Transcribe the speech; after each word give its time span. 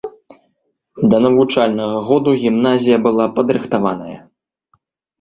Да 1.11 1.17
навучальнага 1.25 1.97
году 2.09 2.31
гімназія 2.47 2.97
была 3.07 3.25
падрыхтаваная. 3.39 4.19